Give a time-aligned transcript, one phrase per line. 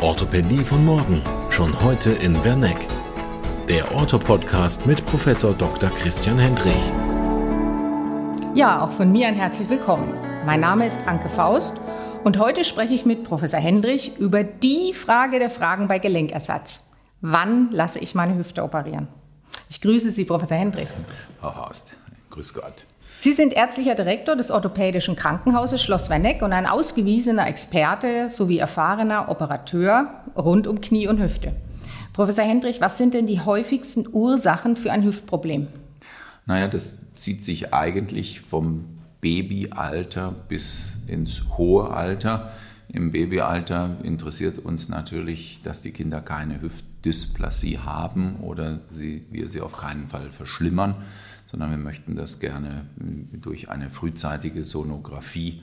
[0.00, 2.88] Orthopädie von morgen, schon heute in Werneck.
[3.68, 5.90] Der Ortho-Podcast mit Professor Dr.
[5.90, 6.72] Christian Hendrich.
[8.54, 10.14] Ja, auch von mir ein herzlich willkommen.
[10.46, 11.76] Mein Name ist Anke Faust
[12.24, 16.92] und heute spreche ich mit Professor Hendrich über die Frage der Fragen bei Gelenkersatz.
[17.20, 19.06] Wann lasse ich meine Hüfte operieren?
[19.68, 20.88] Ich grüße Sie, Professor Hendrich.
[21.42, 21.92] Frau Horst,
[22.30, 22.86] grüß Gott.
[23.22, 29.28] Sie sind ärztlicher Direktor des Orthopädischen Krankenhauses Schloss Werneck und ein ausgewiesener Experte sowie erfahrener
[29.28, 31.54] Operateur rund um Knie und Hüfte.
[32.14, 35.68] Professor Hendrich, was sind denn die häufigsten Ursachen für ein Hüftproblem?
[36.46, 38.86] Naja, das zieht sich eigentlich vom
[39.20, 42.52] Babyalter bis ins hohe Alter.
[42.88, 49.60] Im Babyalter interessiert uns natürlich, dass die Kinder keine Hüftdysplasie haben oder sie, wir sie
[49.60, 50.94] auf keinen Fall verschlimmern
[51.50, 52.86] sondern wir möchten das gerne
[53.32, 55.62] durch eine frühzeitige Sonographie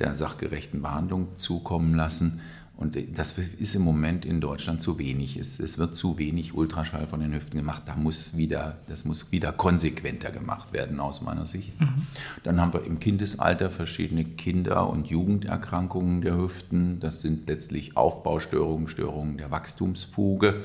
[0.00, 2.40] der sachgerechten Behandlung zukommen lassen.
[2.80, 5.36] Und das ist im Moment in Deutschland zu wenig.
[5.36, 7.82] Es, es, wird zu wenig Ultraschall von den Hüften gemacht.
[7.84, 11.78] Da muss wieder, das muss wieder konsequenter gemacht werden, aus meiner Sicht.
[11.78, 12.06] Mhm.
[12.42, 17.00] Dann haben wir im Kindesalter verschiedene Kinder- und Jugenderkrankungen der Hüften.
[17.00, 20.64] Das sind letztlich Aufbaustörungen, Störungen der Wachstumsfuge.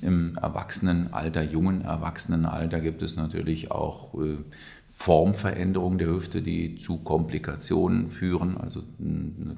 [0.00, 4.38] Im Erwachsenenalter, jungen Erwachsenenalter gibt es natürlich auch äh,
[5.00, 8.58] Formveränderungen der Hüfte, die zu Komplikationen führen.
[8.58, 8.82] Also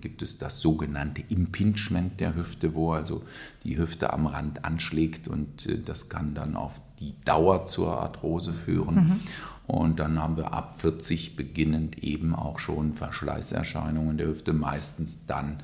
[0.00, 3.24] gibt es das sogenannte Impingement der Hüfte, wo also
[3.64, 8.52] die Hüfte am Rand anschlägt und äh, das kann dann auf die Dauer zur Arthrose
[8.52, 8.94] führen.
[8.94, 9.20] Mhm.
[9.66, 15.60] Und dann haben wir ab 40 beginnend eben auch schon Verschleißerscheinungen der Hüfte, meistens dann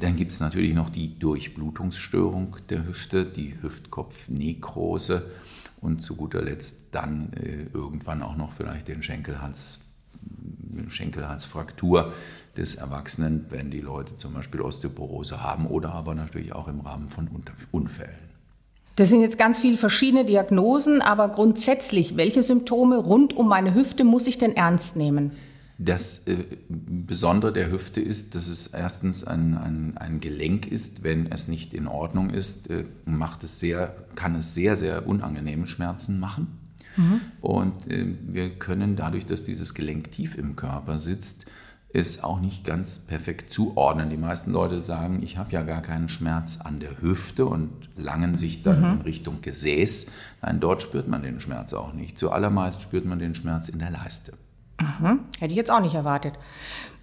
[0.00, 5.30] Dann gibt es natürlich noch die Durchblutungsstörung der Hüfte, die Hüftkopfnekrose
[5.80, 9.86] und zu guter Letzt dann äh, irgendwann auch noch vielleicht den Schenkelhals,
[10.88, 12.12] Schenkelhalsfraktur
[12.56, 17.06] des Erwachsenen, wenn die Leute zum Beispiel Osteoporose haben oder aber natürlich auch im Rahmen
[17.08, 17.28] von
[17.70, 18.28] Unfällen.
[18.98, 24.02] Das sind jetzt ganz viele verschiedene Diagnosen, aber grundsätzlich, welche Symptome rund um meine Hüfte
[24.02, 25.30] muss ich denn ernst nehmen?
[25.78, 26.38] Das äh,
[26.68, 31.04] Besondere der Hüfte ist, dass es erstens ein, ein, ein, Gelenk ist.
[31.04, 35.68] Wenn es nicht in Ordnung ist, äh, macht es sehr, kann es sehr, sehr unangenehme
[35.68, 36.58] Schmerzen machen.
[36.96, 37.20] Mhm.
[37.40, 41.46] Und äh, wir können dadurch, dass dieses Gelenk tief im Körper sitzt,
[41.90, 44.10] ist auch nicht ganz perfekt zuordnen.
[44.10, 48.36] Die meisten Leute sagen, ich habe ja gar keinen Schmerz an der Hüfte und langen
[48.36, 48.92] sich dann mhm.
[48.92, 50.12] in Richtung Gesäß.
[50.42, 52.18] Nein, dort spürt man den Schmerz auch nicht.
[52.18, 54.34] Zuallermeist spürt man den Schmerz in der Leiste.
[54.80, 55.20] Mhm.
[55.38, 56.34] Hätte ich jetzt auch nicht erwartet.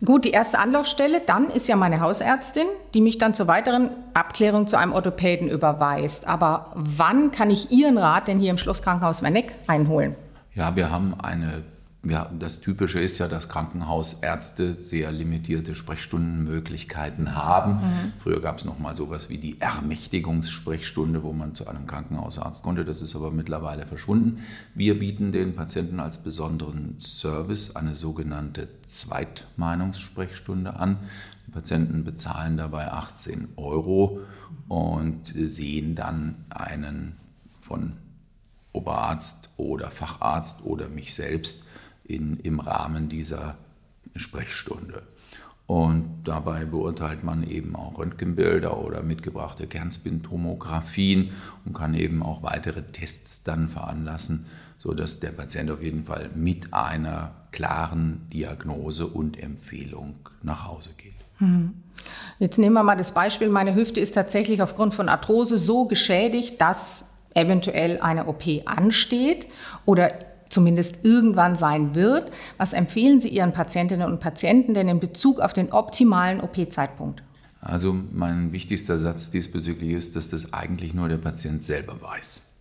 [0.03, 4.67] Gut, die erste Anlaufstelle dann ist ja meine Hausärztin, die mich dann zur weiteren Abklärung
[4.67, 6.27] zu einem Orthopäden überweist.
[6.27, 10.15] Aber wann kann ich Ihren Rat denn hier im Schlosskrankenhaus Werneck einholen?
[10.53, 11.63] Ja, wir haben eine
[12.07, 17.73] ja, das Typische ist ja, dass Krankenhausärzte sehr limitierte Sprechstundenmöglichkeiten haben.
[17.73, 18.13] Mhm.
[18.21, 22.85] Früher gab es noch mal sowas wie die Ermächtigungssprechstunde, wo man zu einem Krankenhausarzt konnte.
[22.85, 24.43] Das ist aber mittlerweile verschwunden.
[24.75, 30.99] Wir bieten den Patienten als besonderen Service eine sogenannte Zweitmeinungssprechstunde an.
[31.47, 34.19] Die Patienten bezahlen dabei 18 Euro
[34.67, 37.15] und sehen dann einen
[37.59, 37.93] von
[38.73, 41.67] Oberarzt oder Facharzt oder mich selbst
[42.07, 43.57] in, im Rahmen dieser
[44.15, 45.03] Sprechstunde.
[45.67, 51.31] Und dabei beurteilt man eben auch Röntgenbilder oder mitgebrachte Kernspintomographien
[51.65, 54.45] und kann eben auch weitere Tests dann veranlassen,
[54.77, 61.13] sodass der Patient auf jeden Fall mit einer klaren Diagnose und Empfehlung nach Hause geht.
[61.39, 61.73] Hm.
[62.37, 66.61] Jetzt nehmen wir mal das Beispiel, meine Hüfte ist tatsächlich aufgrund von Arthrose so geschädigt,
[66.61, 69.47] dass eventuell eine OP ansteht
[69.85, 70.11] oder
[70.49, 72.31] zumindest irgendwann sein wird.
[72.57, 77.23] Was empfehlen Sie Ihren Patientinnen und Patienten denn in Bezug auf den optimalen OP-Zeitpunkt?
[77.61, 82.51] Also mein wichtigster Satz diesbezüglich ist, dass das eigentlich nur der Patient selber weiß.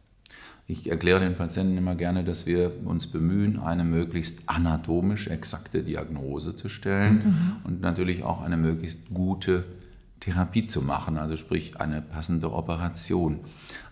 [0.67, 6.55] Ich erkläre den Patienten immer gerne, dass wir uns bemühen, eine möglichst anatomisch exakte Diagnose
[6.55, 7.56] zu stellen mhm.
[7.64, 9.64] und natürlich auch eine möglichst gute
[10.20, 13.40] Therapie zu machen, also sprich eine passende Operation.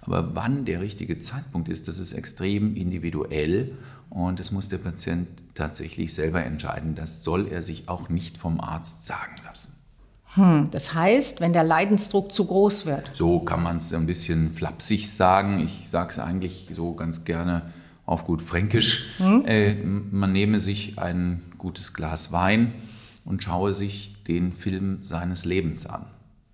[0.01, 3.77] Aber wann der richtige Zeitpunkt ist, das ist extrem individuell
[4.09, 6.95] und das muss der Patient tatsächlich selber entscheiden.
[6.95, 9.75] Das soll er sich auch nicht vom Arzt sagen lassen.
[10.35, 13.11] Hm, das heißt, wenn der Leidensdruck zu groß wird.
[13.13, 15.61] So kann man es ein bisschen flapsig sagen.
[15.61, 17.71] Ich sage es eigentlich so ganz gerne
[18.07, 19.11] auf gut Fränkisch.
[19.19, 19.45] Hm?
[19.47, 22.73] Äh, man nehme sich ein gutes Glas Wein
[23.25, 26.07] und schaue sich den Film seines Lebens an.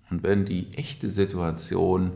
[0.09, 2.11] Und wenn die echte Situation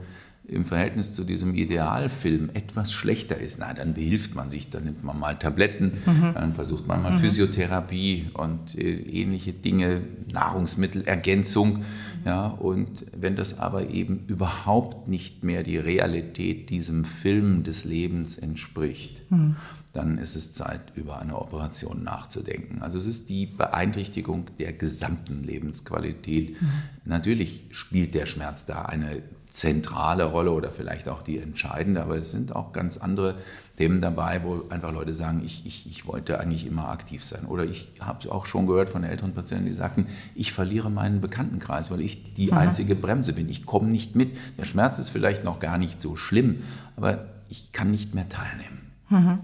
[0.45, 5.03] im Verhältnis zu diesem Idealfilm etwas schlechter ist, na, dann behilft man sich, dann nimmt
[5.03, 6.33] man mal Tabletten, mhm.
[6.33, 7.19] dann versucht man mal mhm.
[7.19, 10.01] Physiotherapie und äh, ähnliche Dinge,
[10.31, 11.85] Nahrungsmittelergänzung.
[12.25, 18.37] Ja, und wenn das aber eben überhaupt nicht mehr die Realität diesem Film des Lebens
[18.37, 19.55] entspricht, mhm
[19.93, 22.81] dann ist es Zeit, über eine Operation nachzudenken.
[22.81, 26.59] Also es ist die Beeinträchtigung der gesamten Lebensqualität.
[26.59, 26.67] Mhm.
[27.05, 32.31] Natürlich spielt der Schmerz da eine zentrale Rolle oder vielleicht auch die entscheidende, aber es
[32.31, 33.35] sind auch ganz andere
[33.77, 37.45] Themen dabei, wo einfach Leute sagen, ich, ich, ich wollte eigentlich immer aktiv sein.
[37.45, 41.91] Oder ich habe auch schon gehört von älteren Patienten, die sagten, ich verliere meinen Bekanntenkreis,
[41.91, 42.57] weil ich die mhm.
[42.57, 43.47] einzige Bremse bin.
[43.47, 44.35] Ich komme nicht mit.
[44.57, 46.63] Der Schmerz ist vielleicht noch gar nicht so schlimm,
[46.95, 48.92] aber ich kann nicht mehr teilnehmen.
[49.09, 49.39] Mhm.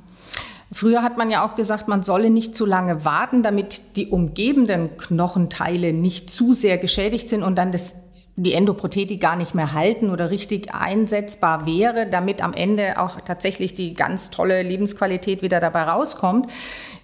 [0.72, 4.98] Früher hat man ja auch gesagt, man solle nicht zu lange warten, damit die umgebenden
[4.98, 7.96] Knochenteile nicht zu sehr geschädigt sind und dann das,
[8.36, 13.74] die Endoprothetik gar nicht mehr halten oder richtig einsetzbar wäre, damit am Ende auch tatsächlich
[13.74, 16.52] die ganz tolle Lebensqualität wieder dabei rauskommt.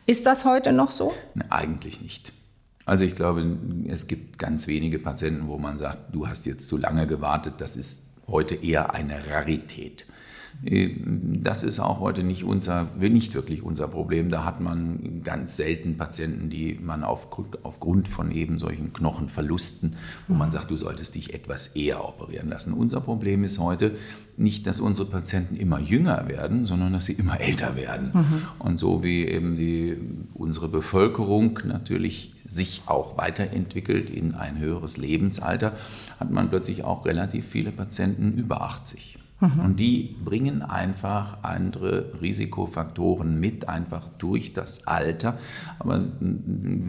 [0.05, 1.13] Ist das heute noch so?
[1.49, 2.31] Eigentlich nicht.
[2.85, 6.77] Also ich glaube, es gibt ganz wenige Patienten, wo man sagt, du hast jetzt zu
[6.77, 7.55] lange gewartet.
[7.57, 10.05] Das ist heute eher eine Rarität.
[10.63, 14.29] Das ist auch heute nicht unser, nicht wirklich unser Problem.
[14.29, 19.95] Da hat man ganz selten Patienten, die man aufgrund, aufgrund von eben solchen Knochenverlusten,
[20.27, 22.73] wo man sagt, du solltest dich etwas eher operieren lassen.
[22.73, 23.95] Unser Problem ist heute
[24.37, 28.11] nicht, dass unsere Patienten immer jünger werden, sondern dass sie immer älter werden.
[28.13, 28.41] Mhm.
[28.59, 29.97] Und so wie eben die,
[30.33, 35.73] unsere Bevölkerung natürlich sich auch weiterentwickelt in ein höheres Lebensalter,
[36.19, 39.19] hat man plötzlich auch relativ viele Patienten über 80.
[39.53, 39.59] Mhm.
[39.61, 45.37] Und die bringen einfach andere Risikofaktoren mit, einfach durch das Alter.
[45.79, 46.03] Aber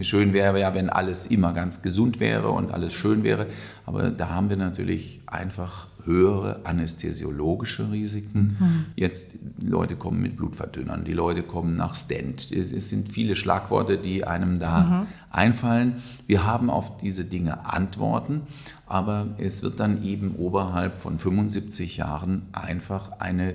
[0.01, 3.47] schön wäre ja, wenn alles immer ganz gesund wäre und alles schön wäre.
[3.87, 8.57] Aber da haben wir natürlich einfach höhere anästhesiologische Risiken.
[8.59, 8.85] Mhm.
[8.97, 12.51] Jetzt, die Leute kommen mit Blutverdünnern, die Leute kommen nach Stent.
[12.53, 15.07] Es sind viele Schlagworte, die einem da mhm.
[15.31, 15.97] einfallen.
[16.27, 18.43] Wir haben auf diese Dinge Antworten,
[18.87, 23.55] aber es wird dann eben oberhalb von 75 Jahren einfach eine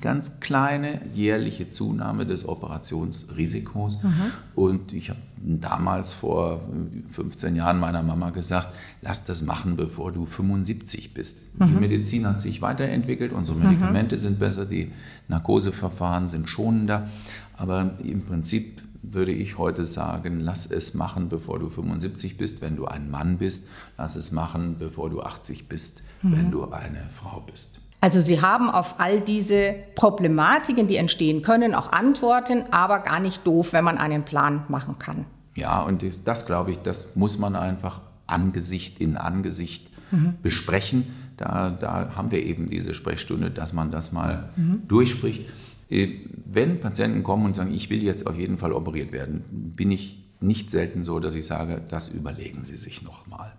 [0.00, 4.02] ganz kleine jährliche Zunahme des Operationsrisikos.
[4.02, 4.10] Mhm.
[4.54, 6.60] Und ich habe damals vor
[7.08, 8.68] 15 Jahren meiner Mama gesagt,
[9.00, 11.58] lass das machen, bevor du 75 bist.
[11.58, 11.66] Mhm.
[11.66, 13.58] Die Medizin hat sich weiterentwickelt, unsere.
[13.58, 14.20] Medikamente mhm.
[14.20, 14.92] sind besser, die
[15.28, 17.08] Narkoseverfahren sind schonender.
[17.56, 22.76] Aber im Prinzip würde ich heute sagen, lass es machen, bevor du 75 bist, wenn
[22.76, 23.70] du ein Mann bist.
[23.98, 26.50] Lass es machen, bevor du 80 bist, wenn mhm.
[26.52, 27.81] du eine Frau bist.
[28.02, 33.46] Also Sie haben auf all diese Problematiken, die entstehen können, auch Antworten, aber gar nicht
[33.46, 35.24] doof, wenn man einen Plan machen kann.
[35.54, 40.34] Ja, und das, das glaube ich, das muss man einfach Angesicht in Angesicht mhm.
[40.42, 41.14] besprechen.
[41.36, 44.82] Da, da, haben wir eben diese Sprechstunde, dass man das mal mhm.
[44.88, 45.48] durchspricht.
[45.88, 46.08] Äh,
[46.44, 49.44] wenn Patienten kommen und sagen, ich will jetzt auf jeden Fall operiert werden,
[49.76, 53.52] bin ich nicht selten so, dass ich sage, das überlegen Sie sich nochmal.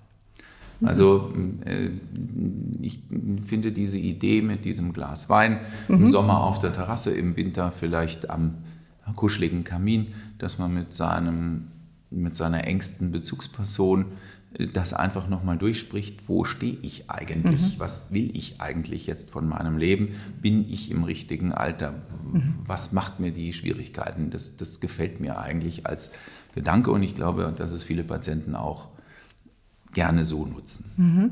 [0.81, 1.33] Also
[1.65, 1.89] äh,
[2.81, 3.01] ich
[3.45, 5.95] finde diese Idee mit diesem Glas Wein mhm.
[5.95, 8.55] im Sommer auf der Terrasse, im Winter vielleicht am
[9.15, 11.67] kuscheligen Kamin, dass man mit, seinem,
[12.09, 14.05] mit seiner engsten Bezugsperson
[14.53, 17.79] äh, das einfach nochmal durchspricht, wo stehe ich eigentlich, mhm.
[17.79, 21.93] was will ich eigentlich jetzt von meinem Leben, bin ich im richtigen Alter,
[22.31, 22.55] mhm.
[22.65, 26.17] was macht mir die Schwierigkeiten, das, das gefällt mir eigentlich als
[26.53, 28.87] Gedanke und ich glaube, dass es viele Patienten auch
[29.93, 30.93] gerne so nutzen.
[30.97, 31.31] Mhm.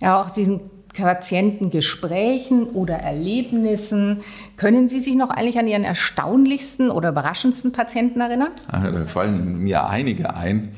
[0.00, 0.60] Ja, auch diesen
[0.94, 4.20] Patientengesprächen oder Erlebnissen.
[4.56, 8.52] Können Sie sich noch eigentlich an Ihren erstaunlichsten oder überraschendsten Patienten erinnern?
[8.70, 10.72] Da fallen mir einige ein.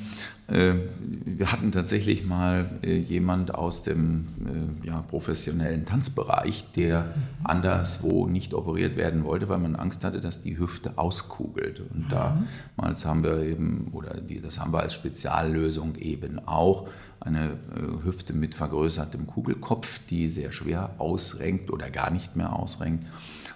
[0.49, 0.75] Äh,
[1.25, 4.27] wir hatten tatsächlich mal äh, jemand aus dem
[4.85, 10.43] äh, ja, professionellen Tanzbereich, der anderswo nicht operiert werden wollte, weil man Angst hatte, dass
[10.43, 11.81] die Hüfte auskugelt.
[11.81, 16.89] Und damals haben wir eben, oder die, das haben wir als Speziallösung eben auch,
[17.19, 17.57] eine
[18.05, 23.05] Hüfte mit vergrößertem Kugelkopf, die sehr schwer ausrenkt oder gar nicht mehr ausrenkt.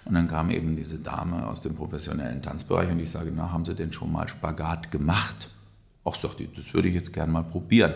[0.03, 3.63] Und dann kam eben diese Dame aus dem professionellen Tanzbereich und ich sage, na, haben
[3.63, 5.51] Sie denn schon mal Spagat gemacht?
[6.03, 7.93] Ach, sagt die, das würde ich jetzt gerne mal probieren.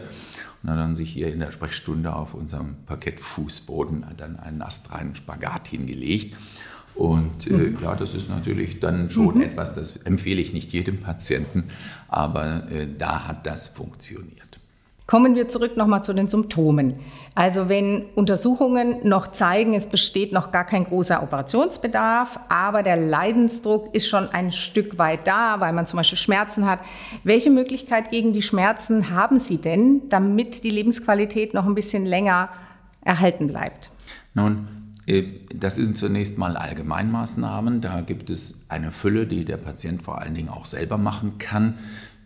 [0.62, 5.67] Und hat dann sich hier in der Sprechstunde auf unserem Parkettfußboden dann einen astreinen Spagat
[5.67, 6.35] hingelegt.
[6.95, 7.77] Und äh, mhm.
[7.81, 9.41] ja, das ist natürlich dann schon mhm.
[9.41, 11.65] etwas, das empfehle ich nicht jedem Patienten,
[12.07, 14.44] aber äh, da hat das funktioniert.
[15.07, 16.95] Kommen wir zurück nochmal zu den Symptomen.
[17.35, 23.93] Also wenn Untersuchungen noch zeigen, es besteht noch gar kein großer Operationsbedarf, aber der Leidensdruck
[23.93, 26.79] ist schon ein Stück weit da, weil man zum Beispiel Schmerzen hat.
[27.24, 32.50] Welche Möglichkeit gegen die Schmerzen haben Sie denn, damit die Lebensqualität noch ein bisschen länger
[33.01, 33.91] erhalten bleibt?
[34.33, 34.67] Nun,
[35.07, 37.81] Äh, das sind zunächst mal Allgemeinmaßnahmen.
[37.81, 41.75] Da gibt es eine Fülle, die der Patient vor allen Dingen auch selber machen kann.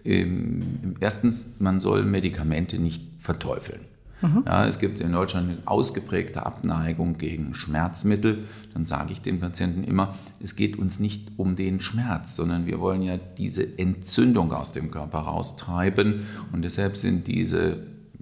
[0.03, 3.81] Ähm, erstens, man soll Medikamente nicht verteufeln.
[4.21, 4.43] Mhm.
[4.45, 8.45] Ja, es gibt in Deutschland eine ausgeprägte Abneigung gegen Schmerzmittel.
[8.73, 12.79] Dann sage ich den Patienten immer, es geht uns nicht um den Schmerz, sondern wir
[12.79, 16.25] wollen ja diese Entzündung aus dem Körper raustreiben.
[16.51, 17.77] Und deshalb sind diese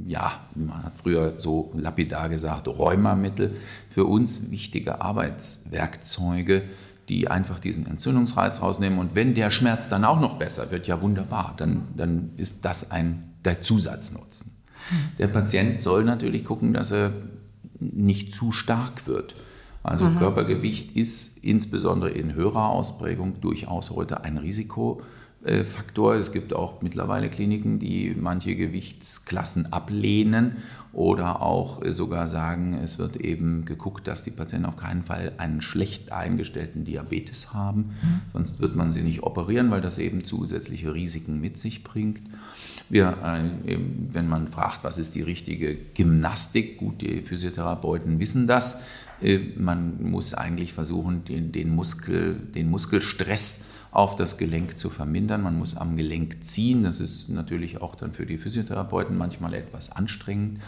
[0.05, 3.55] ja, man hat früher so lapidar gesagt, Rheumamittel,
[3.89, 6.63] für uns wichtige Arbeitswerkzeuge,
[7.09, 8.99] die einfach diesen Entzündungsreiz rausnehmen.
[8.99, 12.91] Und wenn der Schmerz dann auch noch besser wird, ja wunderbar, dann, dann ist das
[12.91, 14.51] ein der Zusatznutzen.
[15.17, 17.11] Der Patient soll natürlich gucken, dass er
[17.79, 19.35] nicht zu stark wird.
[19.83, 20.17] Also mhm.
[20.17, 25.01] Körpergewicht ist insbesondere in höherer Ausprägung durchaus heute ein Risiko
[25.63, 26.15] Faktor.
[26.15, 30.57] Es gibt auch mittlerweile Kliniken, die manche Gewichtsklassen ablehnen
[30.97, 35.33] oder auch äh, sogar sagen, es wird eben geguckt, dass die Patienten auf keinen Fall
[35.37, 37.81] einen schlecht eingestellten Diabetes haben.
[38.01, 38.21] Mhm.
[38.33, 42.23] Sonst wird man sie nicht operieren, weil das eben zusätzliche Risiken mit sich bringt.
[42.89, 43.77] Wir, äh,
[44.11, 48.85] wenn man fragt, was ist die richtige Gymnastik, gut, die Physiotherapeuten wissen das.
[49.57, 55.41] Man muss eigentlich versuchen, den, den, Muskel, den Muskelstress auf das Gelenk zu vermindern.
[55.41, 56.83] Man muss am Gelenk ziehen.
[56.83, 60.59] Das ist natürlich auch dann für die Physiotherapeuten manchmal etwas anstrengend.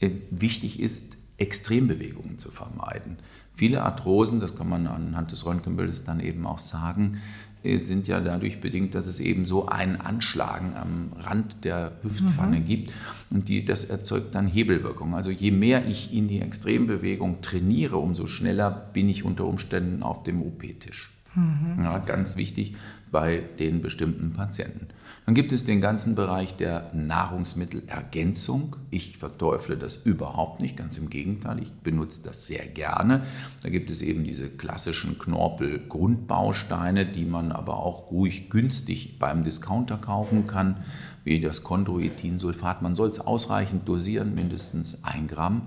[0.00, 3.18] Äh, wichtig ist, Extrembewegungen zu vermeiden.
[3.56, 7.20] Viele Arthrosen, das kann man anhand des Röntgenbildes dann eben auch sagen,
[7.64, 12.60] äh, sind ja dadurch bedingt, dass es eben so ein Anschlagen am Rand der Hüftpfanne
[12.60, 12.66] mhm.
[12.66, 12.92] gibt
[13.30, 15.14] und die, das erzeugt dann Hebelwirkung.
[15.14, 20.22] Also je mehr ich in die Extrembewegung trainiere, umso schneller bin ich unter Umständen auf
[20.22, 21.13] dem OP-Tisch.
[21.34, 21.82] Mhm.
[21.82, 22.76] Ja, ganz wichtig
[23.10, 24.88] bei den bestimmten Patienten.
[25.24, 28.76] Dann gibt es den ganzen Bereich der Nahrungsmittelergänzung.
[28.90, 33.22] Ich verteufle das überhaupt nicht, ganz im Gegenteil, ich benutze das sehr gerne.
[33.62, 39.96] Da gibt es eben diese klassischen Knorpel-Grundbausteine, die man aber auch ruhig günstig beim Discounter
[39.96, 40.84] kaufen kann,
[41.22, 42.82] wie das Chondroitinsulfat.
[42.82, 45.62] Man soll es ausreichend dosieren, mindestens ein Gramm.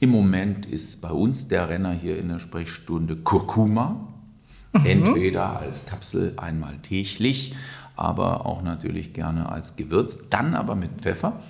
[0.00, 4.14] Im Moment ist bei uns der Renner hier in der Sprechstunde Kurkuma.
[4.72, 4.86] Mhm.
[4.86, 7.54] Entweder als Kapsel einmal täglich,
[7.96, 11.40] aber auch natürlich gerne als Gewürz, dann aber mit Pfeffer.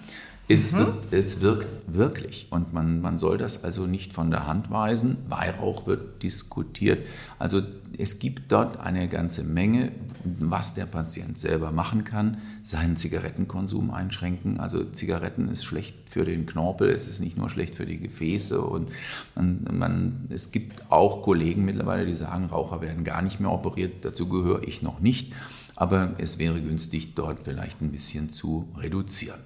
[0.50, 0.78] Es, mhm.
[0.78, 5.18] wirkt, es wirkt wirklich und man, man soll das also nicht von der Hand weisen.
[5.28, 7.06] Weihrauch wird diskutiert.
[7.38, 7.60] Also
[7.98, 9.92] es gibt dort eine ganze Menge,
[10.24, 12.38] was der Patient selber machen kann.
[12.62, 14.58] Seinen Zigarettenkonsum einschränken.
[14.58, 18.60] Also Zigaretten ist schlecht für den Knorpel, es ist nicht nur schlecht für die Gefäße.
[18.62, 18.88] Und
[19.34, 24.02] man, man, es gibt auch Kollegen mittlerweile, die sagen, Raucher werden gar nicht mehr operiert.
[24.02, 25.34] Dazu gehöre ich noch nicht.
[25.76, 29.38] Aber es wäre günstig, dort vielleicht ein bisschen zu reduzieren.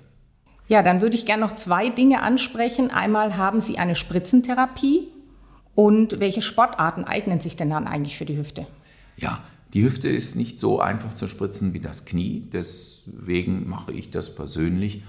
[0.68, 2.90] Ja, dann würde ich gerne noch zwei Dinge ansprechen.
[2.90, 5.08] Einmal haben Sie eine Spritzentherapie
[5.74, 8.66] und welche Sportarten eignen sich denn dann eigentlich für die Hüfte?
[9.16, 9.40] Ja,
[9.74, 12.46] die Hüfte ist nicht so einfach zu spritzen wie das Knie.
[12.52, 15.02] Deswegen mache ich das persönlich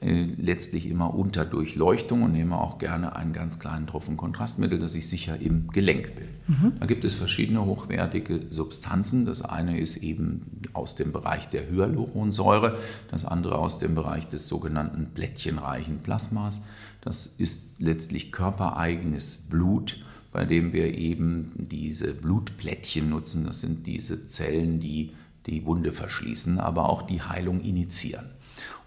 [0.00, 5.08] letztlich immer unter Durchleuchtung und nehme auch gerne einen ganz kleinen Tropfen Kontrastmittel, das ich
[5.08, 6.32] sicher im Gelenk bilde.
[6.48, 6.72] Mhm.
[6.78, 9.24] Da gibt es verschiedene hochwertige Substanzen.
[9.24, 12.78] Das eine ist eben aus dem Bereich der Hyaluronsäure,
[13.10, 16.66] das andere aus dem Bereich des sogenannten plättchenreichen Plasmas.
[17.00, 23.46] Das ist letztlich körpereigenes Blut, bei dem wir eben diese Blutplättchen nutzen.
[23.46, 25.12] Das sind diese Zellen, die
[25.46, 28.26] die Wunde verschließen, aber auch die Heilung initiieren.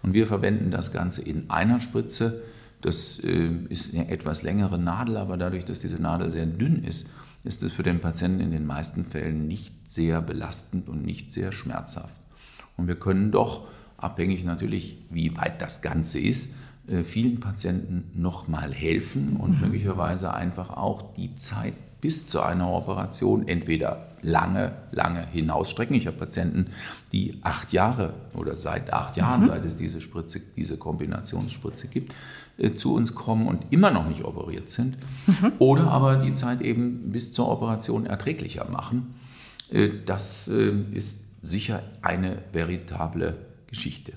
[0.02, 2.42] Und wir verwenden das Ganze in einer Spritze.
[2.80, 7.10] Das äh, ist eine etwas längere Nadel, aber dadurch, dass diese Nadel sehr dünn ist,
[7.44, 11.52] ist es für den Patienten in den meisten Fällen nicht sehr belastend und nicht sehr
[11.52, 12.16] schmerzhaft.
[12.76, 18.72] Und wir können doch, abhängig natürlich, wie weit das Ganze ist, äh, vielen Patienten nochmal
[18.72, 19.60] helfen und mhm.
[19.60, 25.96] möglicherweise einfach auch die Zeit bis zu einer Operation entweder lange, lange hinausstrecken.
[25.96, 26.66] Ich habe Patienten,
[27.12, 29.46] die acht Jahre oder seit acht Jahren, mhm.
[29.46, 32.14] seit es diese Spritze, diese Kombinationsspritze gibt,
[32.58, 34.96] äh, zu uns kommen und immer noch nicht operiert sind.
[35.26, 35.52] Mhm.
[35.58, 39.14] Oder aber die Zeit eben bis zur Operation erträglicher machen.
[39.70, 44.12] Äh, das äh, ist sicher eine veritable Geschichte.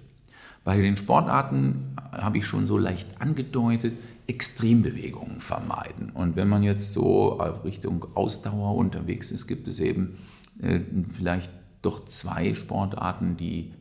[0.64, 3.96] Bei den Sportarten habe ich schon so leicht angedeutet,
[4.28, 6.12] Extrembewegungen vermeiden.
[6.12, 10.18] Und wenn man jetzt so Richtung Ausdauer unterwegs ist, gibt es eben
[10.62, 10.80] äh,
[11.12, 11.52] vielleicht
[11.82, 13.74] doch zwei Sportarten, die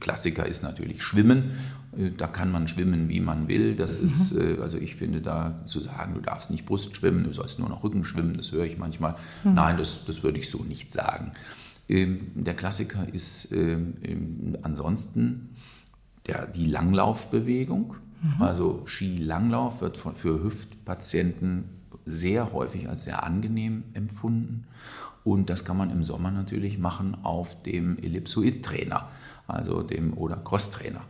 [0.00, 1.52] Klassiker ist natürlich Schwimmen.
[1.96, 3.74] Äh, da kann man schwimmen, wie man will.
[3.74, 4.06] Das mhm.
[4.06, 7.58] ist, äh, also ich finde da zu sagen, du darfst nicht Brust schwimmen, du sollst
[7.58, 9.16] nur noch Rücken schwimmen, das höre ich manchmal.
[9.44, 9.54] Mhm.
[9.54, 11.32] Nein, das, das würde ich so nicht sagen.
[11.88, 15.50] Ähm, der Klassiker ist ähm, ansonsten
[16.26, 17.96] der, die Langlaufbewegung.
[18.22, 18.42] Mhm.
[18.42, 21.64] Also Skilanglauf wird für Hüftpatienten
[22.04, 24.66] sehr häufig als sehr angenehm empfunden.
[25.24, 29.08] Und das kann man im Sommer natürlich machen auf dem Ellipsoid-Trainer,
[29.48, 31.00] also dem oder Cross-Trainer.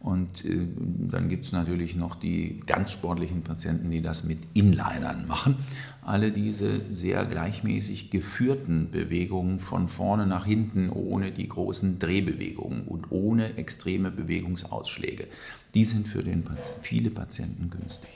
[0.00, 5.26] Und äh, dann gibt es natürlich noch die ganz sportlichen Patienten, die das mit Inlinern
[5.26, 5.56] machen.
[6.02, 13.10] Alle diese sehr gleichmäßig geführten Bewegungen von vorne nach hinten, ohne die großen Drehbewegungen und
[13.10, 15.26] ohne extreme Bewegungsausschläge,
[15.74, 16.44] die sind für den,
[16.80, 18.10] viele Patienten günstig.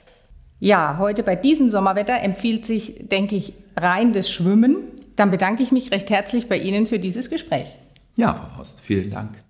[0.61, 4.77] Ja, heute bei diesem Sommerwetter empfiehlt sich, denke ich, rein das Schwimmen.
[5.17, 7.77] Dann bedanke ich mich recht herzlich bei Ihnen für dieses Gespräch.
[8.15, 9.43] Ja, Frau Horst, vielen Dank.